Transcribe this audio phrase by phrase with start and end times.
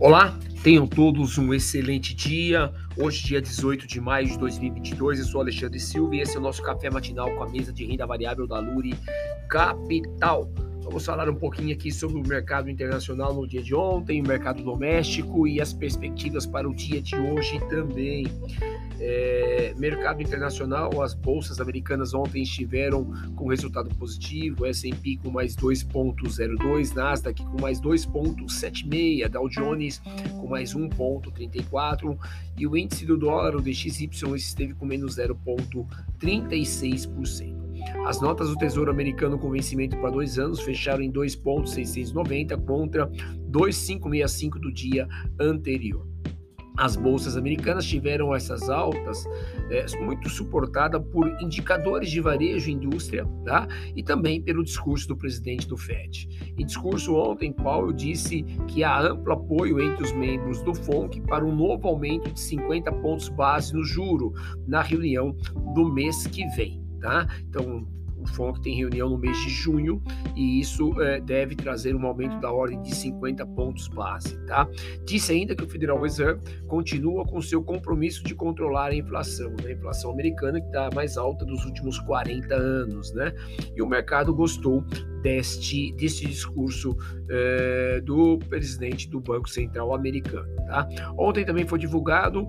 [0.00, 2.72] Olá, tenham todos um excelente dia.
[2.96, 6.42] Hoje, dia 18 de maio de 2022, eu sou Alexandre Silva e esse é o
[6.42, 8.94] nosso café matinal com a mesa de renda variável da Luri
[9.50, 10.48] Capital.
[10.84, 14.62] Vamos falar um pouquinho aqui sobre o mercado internacional no dia de ontem, o mercado
[14.62, 18.24] doméstico e as perspectivas para o dia de hoje também.
[19.00, 23.04] É, mercado internacional, as bolsas americanas ontem estiveram
[23.36, 30.02] com resultado positivo, S&P com mais 2.02, Nasdaq com mais 2.76, Dow Jones
[30.40, 32.18] com mais 1.34
[32.56, 37.68] e o índice do dólar, o DXY, esteve com menos 0.36%.
[38.04, 44.58] As notas do Tesouro Americano com vencimento para dois anos fecharam em 2,690 contra 2,565
[44.58, 45.08] do dia
[45.38, 46.06] anterior.
[46.78, 49.24] As bolsas americanas tiveram essas altas
[49.68, 53.66] é, muito suportada por indicadores de varejo e indústria, tá?
[53.96, 56.28] E também pelo discurso do presidente do Fed.
[56.56, 61.44] Em discurso ontem, Powell disse que há amplo apoio entre os membros do FONC para
[61.44, 64.32] um novo aumento de 50 pontos base no juro
[64.66, 65.36] na reunião
[65.74, 67.26] do mês que vem tá?
[67.48, 67.86] Então,
[68.28, 70.02] FONC tem reunião no mês de junho
[70.36, 74.68] e isso é, deve trazer um aumento da ordem de 50 pontos base, tá?
[75.04, 79.68] Disse ainda que o Federal Reserve continua com seu compromisso de controlar a inflação, né?
[79.68, 83.32] a inflação americana que está mais alta dos últimos 40 anos, né?
[83.74, 84.84] E o mercado gostou
[85.22, 86.96] deste, deste discurso
[87.28, 90.88] é, do presidente do Banco Central americano, tá?
[91.18, 92.48] Ontem também foi divulgado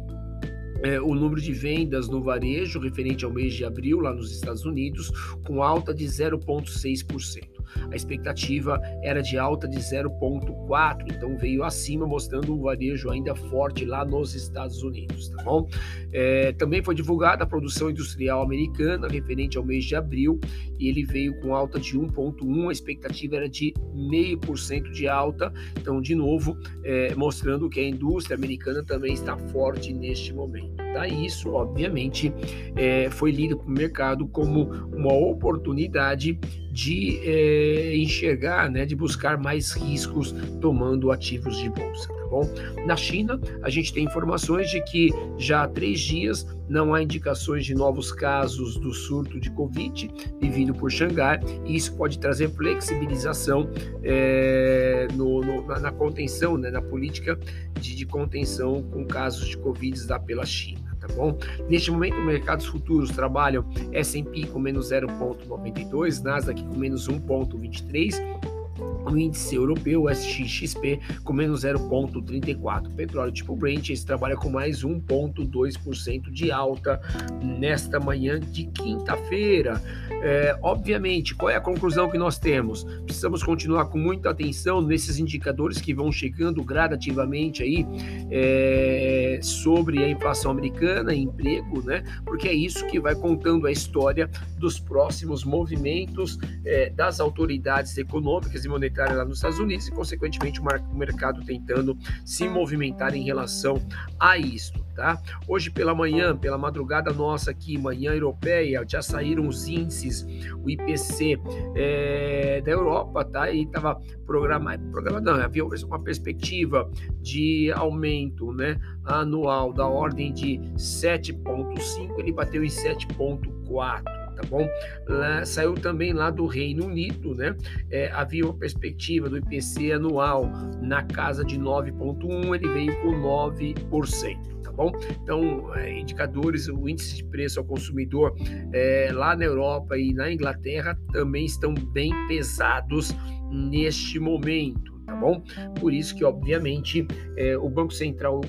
[0.83, 4.65] é, o número de vendas no varejo referente ao mês de abril lá nos Estados
[4.65, 5.11] Unidos,
[5.45, 7.58] com alta de 0,6%.
[7.91, 13.85] A expectativa era de alta de 0,4, então veio acima, mostrando um varejo ainda forte
[13.85, 15.67] lá nos Estados Unidos, tá bom?
[16.11, 20.39] É, também foi divulgada a produção industrial americana referente ao mês de abril
[20.79, 26.01] e ele veio com alta de 1,1, a expectativa era de 0,5% de alta, então,
[26.01, 30.75] de novo, é, mostrando que a indústria americana também está forte neste momento.
[30.93, 31.07] Tá?
[31.07, 32.33] E isso, obviamente,
[32.75, 34.63] é, foi lido para o mercado como
[34.93, 36.39] uma oportunidade
[36.79, 42.07] de é, enxergar, né, de buscar mais riscos tomando ativos de bolsa.
[42.07, 42.49] Tá bom?
[42.85, 47.65] Na China, a gente tem informações de que já há três dias não há indicações
[47.65, 50.09] de novos casos do surto de Covid
[50.39, 53.69] vivido por Xangai, e isso pode trazer flexibilização
[54.01, 57.37] é, no, no, na, contenção, né, na política
[57.77, 61.37] de, de contenção com casos de Covid pela China tá bom?
[61.69, 68.58] Neste momento, mercados futuros trabalham S&P com menos 0,92, Nasdaq com menos 1,23,
[69.05, 72.93] o índice europeu, SXXP, com menos 0,34.
[72.95, 77.01] Petróleo tipo Brent, esse trabalha com mais 1,2% de alta
[77.41, 79.81] nesta manhã de quinta-feira.
[80.21, 82.83] É, obviamente, qual é a conclusão que nós temos?
[83.05, 87.85] Precisamos continuar com muita atenção nesses indicadores que vão chegando gradativamente aí
[88.29, 92.03] é, sobre a inflação americana, emprego, né?
[92.25, 98.65] Porque é isso que vai contando a história dos próximos movimentos é, das autoridades econômicas
[98.65, 103.81] e monetárias lá nos Estados Unidos e, consequentemente, o mercado tentando se movimentar em relação
[104.19, 104.87] a isto.
[104.95, 105.17] Tá?
[105.47, 110.25] Hoje pela manhã, pela madrugada nossa aqui, manhã europeia, já saíram os índices,
[110.61, 111.39] o IPC
[111.73, 113.49] é, da Europa, tá?
[113.49, 113.95] E estava
[114.25, 122.33] programado, programado não, havia uma perspectiva de aumento, né, anual da ordem de 7,5, ele
[122.33, 124.67] bateu em 7,4 tá bom?
[125.07, 127.55] Lá, saiu também lá do Reino Unido, né?
[127.91, 130.49] É, havia uma perspectiva do IPC anual
[130.81, 134.59] na casa de 9,1, ele veio com 9%.
[134.63, 134.91] Tá bom?
[135.23, 138.33] Então, é, indicadores, o índice de preço ao consumidor
[138.71, 143.13] é, lá na Europa e na Inglaterra também estão bem pesados
[143.51, 145.43] neste momento, tá bom?
[145.79, 148.41] Por isso que, obviamente, é, o Banco Central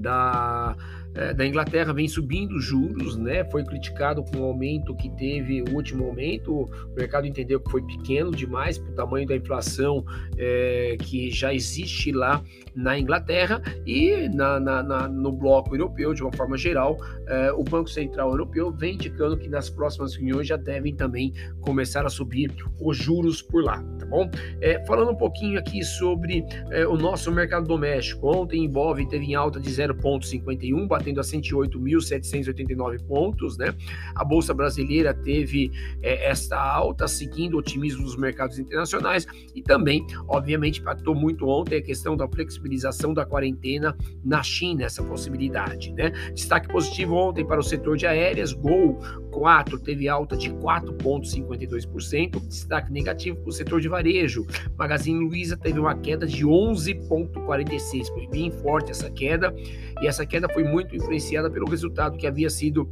[0.00, 0.76] da
[1.16, 3.44] é, da Inglaterra vem subindo juros, né?
[3.44, 6.52] Foi criticado com o aumento que teve o último aumento.
[6.52, 10.04] O mercado entendeu que foi pequeno demais para o tamanho da inflação
[10.36, 12.42] é, que já existe lá
[12.74, 17.64] na Inglaterra e na, na, na, no bloco europeu, de uma forma geral, é, o
[17.64, 22.52] Banco Central Europeu vem indicando que nas próximas reuniões já devem também começar a subir
[22.80, 24.30] os juros por lá, tá bom?
[24.60, 28.28] É, falando um pouquinho aqui sobre é, o nosso mercado doméstico.
[28.28, 33.74] Ontem, Ibov teve em alta de 0,51, batendo a 108.789 pontos, né?
[34.14, 35.70] A bolsa brasileira teve
[36.02, 41.76] é, esta alta, seguindo o otimismo dos mercados internacionais e também, obviamente, impactou muito ontem
[41.76, 46.10] a questão da flexibilização da quarentena na China, essa possibilidade, né?
[46.34, 48.98] Destaque positivo ontem para o setor de aéreas, Gol
[49.36, 54.46] 4 teve alta de 4,52%, destaque negativo para o setor de varejo,
[54.78, 59.54] Magazine Luiza teve uma queda de 11,46%, foi bem forte essa queda,
[60.00, 62.90] e essa queda foi muito influenciada pelo resultado que havia sido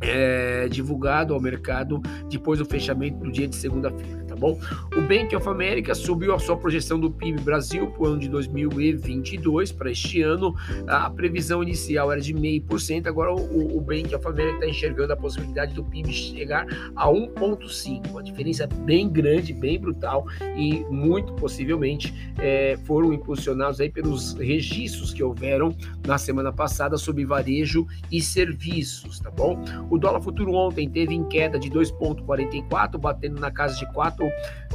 [0.00, 4.58] é, divulgado ao mercado depois do fechamento do dia de segunda-feira tá bom?
[4.96, 8.28] O Bank of America subiu a sua projeção do PIB Brasil para o ano de
[8.28, 10.54] 2022, para este ano.
[10.88, 15.16] A previsão inicial era de 0,5%, agora o, o Bank of America está enxergando a
[15.16, 16.66] possibilidade do PIB chegar
[16.96, 18.10] a 1,5%.
[18.10, 20.26] Uma diferença bem grande, bem brutal
[20.56, 25.74] e muito possivelmente é, foram impulsionados aí pelos registros que houveram
[26.06, 29.62] na semana passada sobre varejo e serviços, tá bom?
[29.88, 34.23] O dólar futuro ontem teve em queda de 2,44, batendo na casa de 4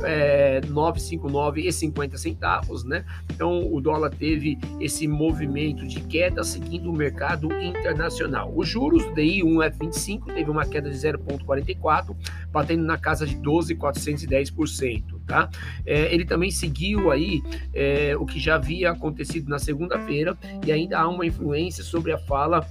[0.03, 3.05] é, 9,59 e 50 centavos, né?
[3.31, 8.51] Então o dólar teve esse movimento de queda seguindo o mercado internacional.
[8.55, 12.15] Os juros do DI 1F25 teve uma queda de 0,44,
[12.51, 15.19] batendo na casa de 12,410%.
[15.25, 15.49] Tá?
[15.85, 17.41] É, ele também seguiu aí
[17.73, 20.35] é, o que já havia acontecido na segunda-feira
[20.65, 22.67] e ainda há uma influência sobre a fala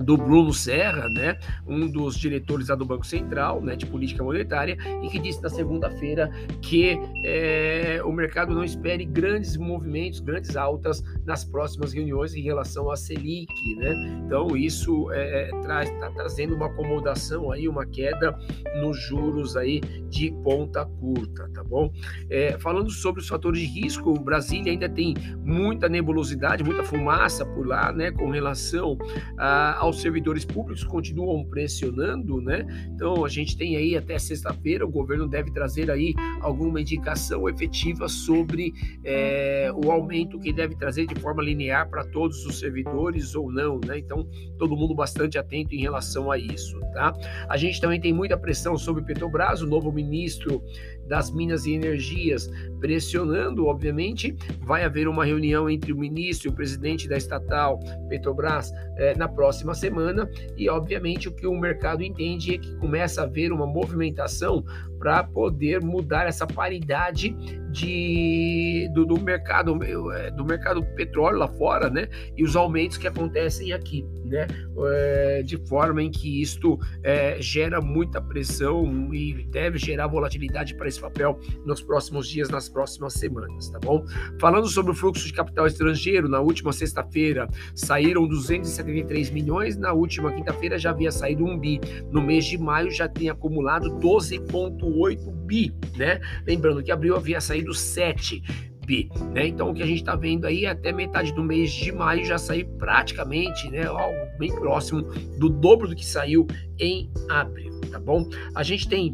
[0.00, 4.76] do Bruno Serra, né, um dos diretores lá do Banco Central, né, de política monetária,
[5.02, 6.30] e que disse na segunda-feira
[6.60, 12.90] que é, o mercado não espere grandes movimentos, grandes altas nas próximas reuniões em relação
[12.90, 14.22] à Selic, né?
[14.24, 18.36] Então isso é, traz, está trazendo uma acomodação aí, uma queda
[18.80, 21.90] nos juros aí de ponta curta, tá bom?
[22.30, 27.44] É, falando sobre os fatores de risco, o Brasil ainda tem muita nebulosidade, muita fumaça
[27.44, 28.96] por lá, né, com relação
[29.38, 32.64] a aos servidores públicos continuam pressionando, né?
[32.94, 38.08] Então a gente tem aí até sexta-feira, o governo deve trazer aí alguma indicação efetiva
[38.08, 38.72] sobre
[39.04, 43.80] é, o aumento que deve trazer de forma linear para todos os servidores ou não,
[43.84, 43.98] né?
[43.98, 44.24] Então
[44.56, 47.12] todo mundo bastante atento em relação a isso, tá?
[47.48, 50.62] A gente também tem muita pressão sobre Petrobras, o novo ministro
[51.06, 52.50] das Minas e Energias,
[52.80, 57.78] pressionando, obviamente, vai haver uma reunião entre o ministro e o presidente da estatal
[58.08, 63.20] Petrobras é, na próxima semana e, obviamente, o que o mercado entende é que começa
[63.20, 64.64] a haver uma movimentação
[64.98, 67.34] para poder mudar essa paridade
[67.72, 69.78] de, do, do, mercado
[70.12, 72.06] é, do mercado petróleo lá fora, né?
[72.36, 74.46] E os aumentos que acontecem aqui, né?
[74.94, 80.86] É, de forma em que isto é, gera muita pressão e deve gerar volatilidade para
[80.86, 84.04] esse papel nos próximos dias, nas próximas semanas, tá bom?
[84.38, 90.30] Falando sobre o fluxo de capital estrangeiro, na última sexta-feira saíram 273 milhões, na última
[90.30, 91.80] quinta-feira já havia saído um bi.
[92.10, 96.18] No mês de maio já tem acumulado 12,8 bi, né?
[96.46, 98.42] Lembrando que abril havia saído 7
[98.86, 99.48] bi, né?
[99.48, 102.38] Então o que a gente está vendo aí até metade do mês de maio já
[102.38, 105.02] saiu praticamente, né, algo bem próximo
[105.38, 106.46] do dobro do que saiu
[106.78, 108.26] em abril, tá bom?
[108.54, 109.12] A gente tem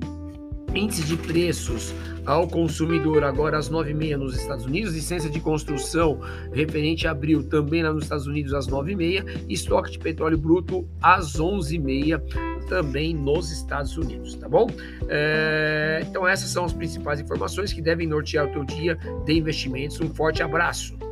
[0.73, 1.93] índice de preços
[2.25, 6.21] ao consumidor agora às 9h30 nos Estados Unidos, licença de construção
[6.53, 11.33] referente a abril também lá nos Estados Unidos às 9h30, estoque de petróleo bruto às
[11.33, 12.23] 11h30
[12.69, 14.67] também nos Estados Unidos, tá bom?
[15.09, 20.01] É, então essas são as principais informações que devem nortear o teu dia de investimentos.
[20.01, 21.08] Um forte abraço!